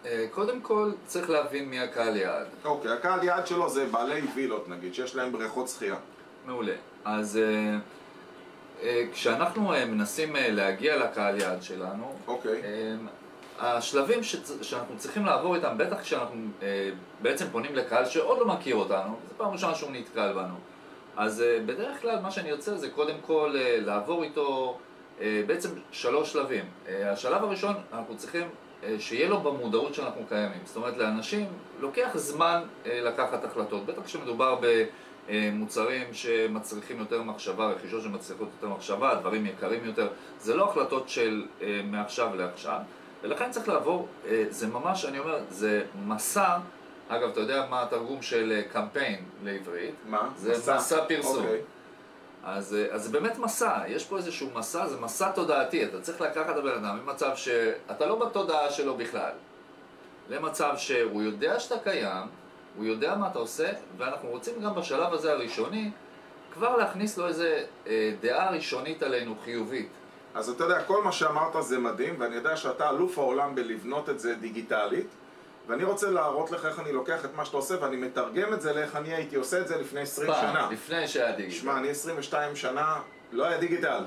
[0.07, 2.47] אה, קודם כל, צריך להבין מי הקהל יעד.
[2.65, 5.97] אוקיי, הקהל יעד שלו זה בעלי וילות נגיד, שיש להם בריכות שחייה.
[6.47, 6.73] מעולה.
[7.05, 7.77] אז אה,
[8.83, 12.63] אה, כשאנחנו מנסים להגיע לקהל יעד שלנו, אוקיי.
[13.59, 14.53] השלבים שצ...
[14.63, 16.47] שאנחנו צריכים לעבור איתם, בטח כשאנחנו
[17.23, 20.55] בעצם פונים לקהל שעוד לא מכיר אותנו, זו פעם ראשונה שהוא נתקל בנו.
[21.17, 24.79] אז בדרך כלל מה שאני רוצה זה קודם כל לעבור איתו
[25.21, 26.65] בעצם שלוש שלבים.
[26.89, 28.49] השלב הראשון, אנחנו צריכים
[28.99, 30.59] שיהיה לו במודעות שאנחנו קיימים.
[30.65, 31.47] זאת אומרת, לאנשים
[31.81, 34.61] לוקח זמן אה, לקחת החלטות, בטח כשמדובר
[35.29, 40.09] במוצרים שמצריכים יותר מחשבה, רכישות שמצריכות יותר מחשבה, דברים יקרים יותר,
[40.41, 42.79] זה לא החלטות של אה, מעכשיו לעכשיו.
[43.23, 46.59] ולכן צריך לעבור, אה, זה ממש, אני אומר, זה מסע,
[47.09, 49.95] אגב, אתה יודע מה התרגום של קמפיין לעברית?
[50.09, 50.29] מה?
[50.37, 51.45] זה מסע, מסע פרסום.
[51.45, 51.61] אוקיי.
[52.45, 56.21] אז, אה, אז זה באמת מסע, יש פה איזשהו מסע, זה מסע תודעתי, אתה צריך
[56.21, 59.33] לקחת את הבן אדם ממצב שאתה לא בתודעה שלו בכלל,
[60.29, 62.27] למצב שהוא יודע שאתה קיים,
[62.77, 65.91] הוא יודע מה אתה עושה, ואנחנו רוצים גם בשלב הזה הראשוני
[66.53, 69.89] כבר להכניס לו איזה אה, דעה ראשונית עלינו חיובית.
[70.35, 74.21] אז אתה יודע, כל מה שאמרת זה מדהים, ואני יודע שאתה אלוף העולם בלבנות את
[74.21, 75.07] זה דיגיטלית,
[75.71, 78.73] ואני רוצה להראות לך איך אני לוקח את מה שאתה עושה, ואני מתרגם את זה
[78.73, 80.69] לאיך אני הייתי עושה את זה לפני 20 פעם, שנה.
[80.71, 81.57] לפני שהיה דיגיטל.
[81.61, 83.01] שמע, אני 22 שנה,
[83.33, 84.05] לא היה דיגיטל.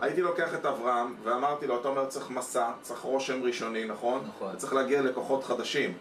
[0.00, 4.28] הייתי לוקח את אברהם, ואמרתי לו, אתה אומר צריך מסע, צריך רושם ראשוני, נכון?
[4.28, 4.56] נכון.
[4.56, 5.94] צריך להגיע ללקוחות חדשים.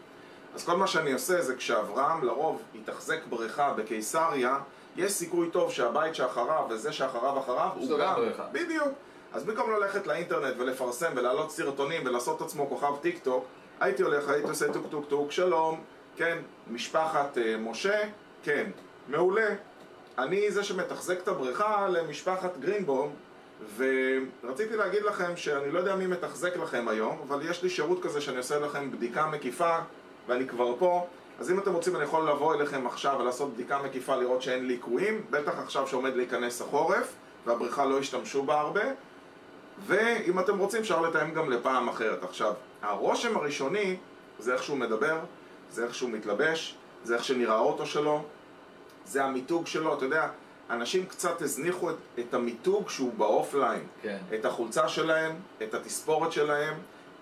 [0.55, 4.57] אז כל מה שאני עושה זה כשאברהם לרוב יתחזק בריכה בקיסריה,
[4.95, 8.15] יש סיכוי טוב שהבית שאחריו וזה שאחריו אחריו הוא גם...
[8.15, 8.43] בריכה.
[8.51, 8.87] בדיוק.
[9.33, 13.45] אז במקום ללכת לאינטרנט ולפרסם ולהעלות סרטונים ולעשות את עצמו כוכב טיק טוק,
[13.81, 15.81] הייתי הולך, הייתי עושה טוק טוק טוק, שלום,
[16.15, 16.37] כן,
[16.71, 17.99] משפחת אה, משה,
[18.43, 18.69] כן,
[19.07, 19.49] מעולה.
[20.17, 23.13] אני זה שמתחזק את הבריכה למשפחת גרינבום,
[23.77, 28.21] ורציתי להגיד לכם שאני לא יודע מי מתחזק לכם היום, אבל יש לי שירות כזה
[28.21, 29.77] שאני עושה לכם בדיקה מקיפה,
[30.27, 31.07] ואני כבר פה.
[31.39, 35.21] אז אם אתם רוצים אני יכול לבוא אליכם עכשיו ולעשות בדיקה מקיפה לראות שאין ליקויים,
[35.29, 37.13] בטח עכשיו שעומד להיכנס החורף,
[37.45, 38.83] והבריכה לא השתמשו בה הרבה.
[39.85, 42.23] ואם אתם רוצים אפשר לתאם גם לפעם אחרת.
[42.23, 43.97] עכשיו, הרושם הראשוני
[44.39, 45.19] זה איך שהוא מדבר,
[45.71, 48.23] זה איך שהוא מתלבש, זה איך שנראה האוטו שלו,
[49.05, 50.27] זה המיתוג שלו, אתה יודע,
[50.69, 54.17] אנשים קצת הזניחו את, את המיתוג שהוא באופליין, כן.
[54.33, 56.73] את החולצה שלהם, את התספורת שלהם,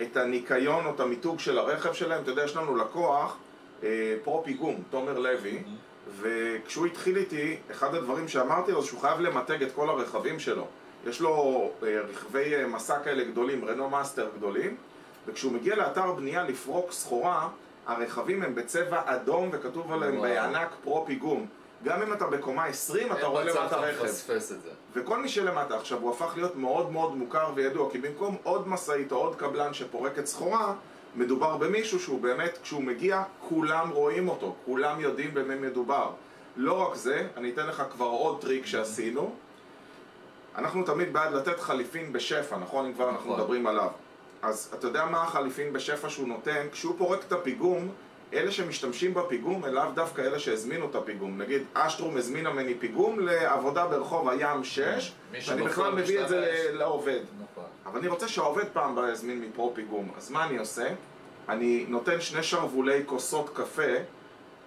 [0.01, 3.37] את הניקיון או את המיתוג של הרכב שלהם, אתה יודע, יש לנו לקוח,
[3.83, 5.63] אה, פרו פיגום, תומר לוי,
[6.19, 10.67] וכשהוא התחיל איתי, אחד הדברים שאמרתי לו זה שהוא חייב למתג את כל הרכבים שלו.
[11.07, 14.75] יש לו אה, רכבי אה, משא כאלה גדולים, רנו מאסטר גדולים,
[15.27, 17.49] וכשהוא מגיע לאתר בנייה לפרוק סחורה,
[17.87, 20.21] הרכבים הם בצבע אדום וכתוב עליהם.
[20.21, 21.45] בענק פרו פיגום.
[21.83, 24.05] גם אם אתה בקומה 20 אתה רואה למטה רכב.
[24.93, 29.11] וכל מי שלמטה עכשיו הוא הפך להיות מאוד מאוד מוכר וידוע כי במקום עוד משאית
[29.11, 30.73] או עוד קבלן שפורקת סחורה
[31.15, 36.11] מדובר במישהו שהוא באמת, כשהוא מגיע, כולם רואים אותו, כולם יודעים במי מדובר.
[36.55, 39.35] לא רק זה, אני אתן לך כבר עוד טריק שעשינו.
[40.59, 42.85] אנחנו תמיד בעד לתת חליפין בשפע, נכון?
[42.85, 43.41] אם כבר אנחנו נכון.
[43.41, 43.87] מדברים עליו.
[44.41, 46.67] אז אתה יודע מה החליפין בשפע שהוא נותן?
[46.71, 47.91] כשהוא פורק את הפיגום,
[48.33, 51.37] אלה שמשתמשים בפיגום הם לאו דווקא אלה שהזמינו את הפיגום.
[51.37, 56.69] נגיד, אשטרום הזמינה ממני פיגום לעבודה ברחוב הים 6, מי ואני בכלל מביא את זה
[56.73, 57.19] לעובד.
[57.51, 57.63] נכון.
[57.85, 60.11] אבל אני רוצה שהעובד פעם הבאה יזמין מפרו פיגום.
[60.17, 60.89] אז מה אני עושה?
[61.49, 63.91] אני נותן שני שרוולי כוסות קפה,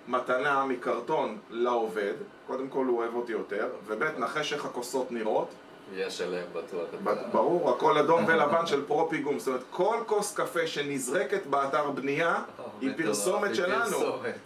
[0.09, 2.14] מתנה מקרטון לעובד,
[2.46, 5.48] קודם כל הוא אוהב אותי יותר, וב' נחש איך הכוסות נראות.
[5.96, 6.88] יש עליהם בטוח.
[7.33, 9.38] ברור, הכל אדום ולבן של פרו פיגום.
[9.38, 12.42] זאת אומרת, כל כוס קפה שנזרקת באתר בנייה
[12.81, 13.98] היא מטורף, פרסומת היא שלנו.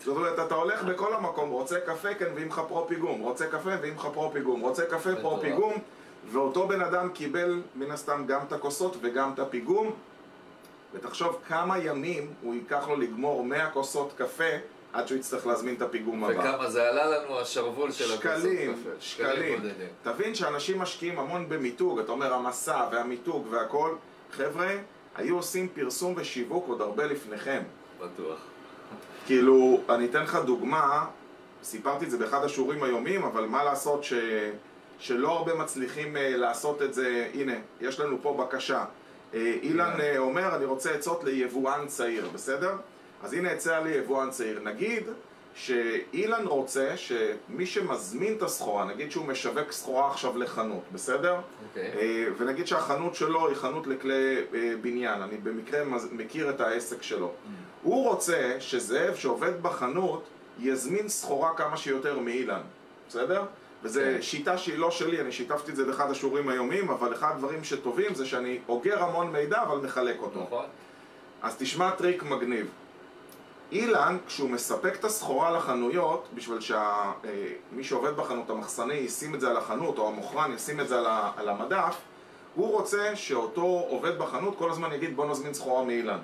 [0.05, 3.77] זאת אומרת, אתה הולך בכל המקום, רוצה קפה, כן, מביאים לך פרו פיגום, רוצה קפה,
[3.77, 5.41] מביאים לך פרו פיגום, רוצה קפה, פרו מטורף.
[5.41, 5.73] פיגום,
[6.33, 9.93] ואותו בן אדם קיבל מן הסתם גם את הכוסות וגם את הפיגום,
[10.95, 14.45] ותחשוב כמה ימים הוא ייקח לו לגמור 100 כוסות קפה
[14.97, 16.41] עד שהוא יצטרך להזמין את הפיגום הבא.
[16.41, 18.91] וכמה זה עלה לנו השרוול של הכוסות שקלים, קפה.
[19.01, 19.59] שקלים.
[19.59, 19.89] בודדים.
[20.03, 23.95] תבין שאנשים משקיעים המון במיתוג, אתה אומר המסע והמיתוג והכל,
[24.33, 24.77] חבר'ה,
[25.17, 27.63] היו עושים פרסום ושיווק עוד הרבה לפניכם.
[28.01, 28.39] בטוח.
[29.27, 31.07] כאילו, אני אתן לך דוגמה,
[31.63, 34.13] סיפרתי את זה באחד השיעורים היומיים, אבל מה לעשות ש...
[34.99, 38.85] שלא הרבה מצליחים אה, לעשות את זה, הנה, יש לנו פה בקשה.
[39.35, 42.77] אה, אילן אה, אומר, אני רוצה עצות ליבואן צעיר, בסדר?
[43.27, 44.61] אז הנה הצע לי יבואן צעיר.
[44.61, 45.05] נגיד
[45.55, 51.41] שאילן רוצה שמי שמזמין את הסחורה, נגיד שהוא משווק סחורה עכשיו לחנות, בסדר?
[51.69, 51.93] אוקיי.
[51.99, 55.81] אה, ונגיד שהחנות שלו היא חנות לכלי אה, בניין, אני במקרה
[56.13, 57.33] מכיר את העסק שלו.
[57.83, 60.25] הוא רוצה שזאב שעובד בחנות
[60.59, 62.63] יזמין סחורה כמה שיותר מאילן,
[63.09, 63.45] בסדר?
[63.83, 64.23] וזו כן.
[64.23, 68.15] שיטה שהיא לא שלי, אני שיתפתי את זה באחד השיעורים היומיים, אבל אחד הדברים שטובים
[68.15, 70.43] זה שאני אוגר המון מידע אבל מחלק אותו.
[70.43, 70.65] נכון?
[71.43, 72.67] אז תשמע טריק מגניב.
[73.73, 79.57] אילן, כשהוא מספק את הסחורה לחנויות, בשביל שמי שעובד בחנות, המחסני, ישים את זה על
[79.57, 80.99] החנות, או המוכרן ישים את זה
[81.37, 81.97] על המדף,
[82.55, 86.19] הוא רוצה שאותו עובד בחנות כל הזמן יגיד בוא נזמין סחורה מאילן.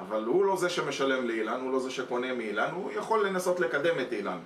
[0.00, 4.00] אבל הוא לא זה שמשלם לאילן, הוא לא זה שקונה מאילן, הוא יכול לנסות לקדם
[4.00, 4.38] את אילן.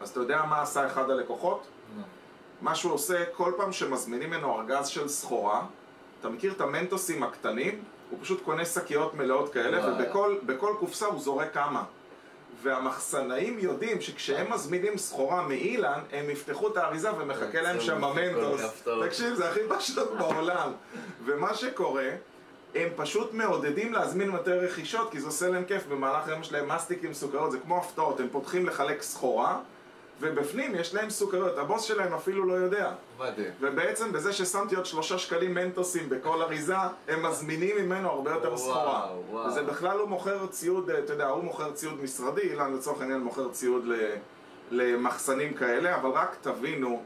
[0.00, 1.66] אז אתה יודע מה עשה אחד הלקוחות?
[2.60, 5.62] מה שהוא עושה, כל פעם שמזמינים ממנו ארגז של סחורה,
[6.20, 7.82] אתה מכיר את המנטוסים הקטנים?
[8.10, 9.92] הוא פשוט קונה שקיות מלאות כאלה, וואי.
[9.92, 11.84] ובכל בכל קופסה הוא זורק כמה.
[12.62, 18.60] והמחסנאים יודעים שכשהם מזמינים סחורה מאילן, הם יפתחו את האריזה ומחכה להם שם המנטוס.
[19.06, 20.72] תקשיב, זה הכי פשוט בעולם.
[21.24, 22.08] ומה שקורה,
[22.74, 25.86] הם פשוט מעודדים להזמין יותר רכישות, כי זה עושה להם כיף.
[25.86, 29.58] במהלך היום שלהם מסטיקים סוכריות, זה כמו הפתעות, הם פותחים לחלק סחורה,
[30.20, 31.58] ובפנים יש להם סוכריות.
[31.58, 32.92] הבוס שלהם אפילו לא יודע.
[33.18, 33.50] מדהים.
[33.60, 36.76] ובעצם בזה ששמתי עוד שלושה שקלים מנטוסים בכל אריזה,
[37.08, 39.06] הם מזמינים ממנו הרבה יותר סחורה.
[39.48, 43.48] וזה בכלל הוא מוכר ציוד, אתה יודע, הוא מוכר ציוד משרדי, אילן לצורך העניין מוכר
[43.48, 43.84] ציוד
[44.70, 47.02] למחסנים כאלה, אבל רק תבינו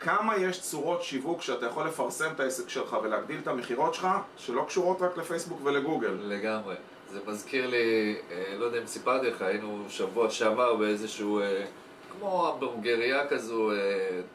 [0.00, 4.64] כמה יש צורות שיווק שאתה יכול לפרסם את העסק שלך ולהגדיל את המכירות שלך, שלא
[4.68, 6.16] קשורות רק לפייסבוק ולגוגל.
[6.22, 6.74] לגמרי.
[7.12, 11.64] זה מזכיר לי, אה, לא יודע אם סיפרתי לך, היינו שבוע שעבר באיזשהו, אה,
[12.12, 13.76] כמו המבורגריה כזו, אה,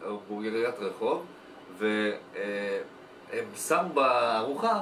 [0.06, 1.26] המבורגריית רחוב,
[1.78, 4.82] והם שמו בארוחה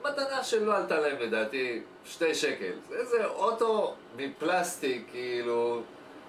[0.00, 2.72] מתנה שלא עלתה להם לדעתי שתי שקל.
[2.88, 5.82] זה איזה אוטו מפלסטיק, כאילו,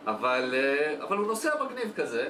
[0.07, 2.29] אבל, אה, אבל הוא נוסע מגניב כזה.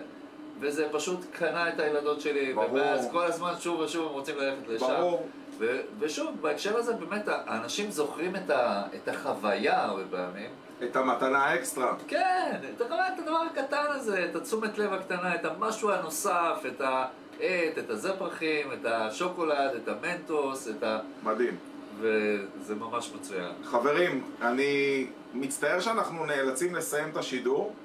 [0.64, 2.72] וזה פשוט קנה את הילדות שלי, ברור.
[2.72, 4.86] ומאז כל הזמן שוב ושוב הם רוצים ללכת לשם.
[4.88, 5.28] ברור.
[5.58, 10.50] ו- ושוב, בהקשר הזה באמת האנשים זוכרים את, ה- את החוויה הרבה פעמים.
[10.84, 11.96] את המתנה האקסטרה.
[12.08, 16.82] כן, אתה רואה את הדבר הקטן הזה, את התשומת לב הקטנה, את המשהו הנוסף, את
[16.82, 21.00] העט, את הזפרחים, את השוקולד, את המנטוס, את ה...
[21.24, 21.58] מדהים.
[22.00, 23.52] וזה ממש מצוין.
[23.64, 27.76] חברים, אני מצטער שאנחנו נאלצים לסיים את השידור.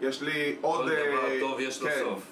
[0.00, 0.80] יש לי עוד...
[0.80, 2.00] כל דבר אה, טוב יש לו כן.
[2.04, 2.22] סוף.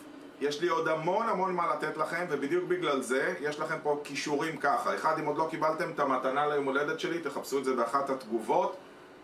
[0.40, 4.56] יש לי עוד המון המון מה לתת לכם, ובדיוק בגלל זה יש לכם פה כישורים
[4.56, 4.94] ככה.
[4.94, 8.76] אחד, אם עוד לא קיבלתם את המתנה ליום הולדת שלי, תחפשו את זה באחת התגובות.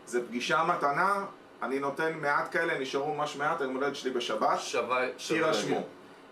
[0.06, 1.24] זה פגישה מתנה,
[1.62, 4.58] אני נותן מעט כאלה, נשארו ממש מעט, היום הולדת שלי בשבת.
[5.28, 5.80] תירשמו.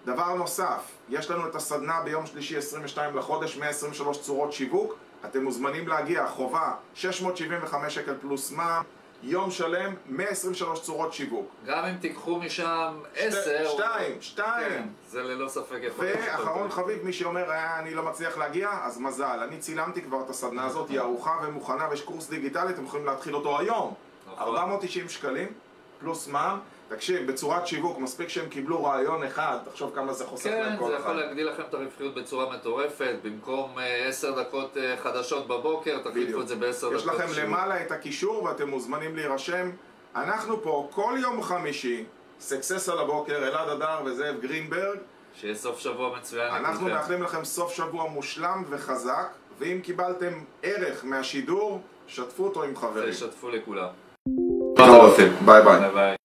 [0.04, 4.94] דבר נוסף, יש לנו את הסדנה ביום שלישי 22 לחודש, 123 צורות שיווק.
[5.24, 8.82] אתם מוזמנים להגיע, חובה 675 שקל פלוס מע"מ,
[9.26, 11.50] יום שלם, 123 צורות שיווק.
[11.66, 13.68] גם אם תיקחו משם עשר...
[13.72, 14.68] שתיים, שתיים.
[14.68, 16.70] כן, זה ללא ספק יכול להיות ואחרון.
[16.70, 19.40] חביב, מי שאומר, "אה, אני לא מצליח להגיע, אז מזל.
[19.48, 23.34] אני צילמתי כבר את הסדנה הזאת, היא ערוכה ומוכנה, ויש קורס דיגיטלי, אתם יכולים להתחיל
[23.34, 23.94] אותו היום.
[24.26, 24.38] נכון.
[24.56, 25.48] 490 שקלים,
[25.98, 26.58] פלוס מע"מ.
[26.94, 30.90] תקשיב, בצורת שיווק, מספיק שהם קיבלו רעיון אחד, תחשוב כמה זה חוסך כן, להם כל
[30.90, 31.04] זה אחד.
[31.04, 36.40] יכול להגדיל לכם את הרווחיות בצורה מטורפת, במקום אה, עשר דקות אה, חדשות בבוקר, תחליפו.
[36.40, 37.00] את זה בעשר דקות.
[37.00, 37.38] יש לכם שיווק.
[37.38, 39.70] למעלה את הקישור ואתם מוזמנים להירשם.
[40.16, 42.04] אנחנו פה כל יום חמישי,
[42.40, 44.98] סקסס על הבוקר, אלעד אדר וזאב גרינברג.
[45.34, 46.88] שיהיה סוף שבוע מצוין אנחנו.
[46.88, 49.28] מאחלים לכם סוף שבוע מושלם וחזק,
[49.58, 53.10] ואם קיבלתם ערך מהשידור, שתפו אותו עם חברים.
[53.10, 53.88] תשתפו לכולם.
[54.76, 56.16] טוב, ביי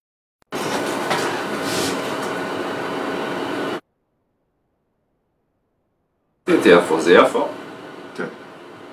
[6.49, 6.57] ביי.
[6.57, 6.77] ביי ביי.
[6.77, 7.58] יפו זה יפו.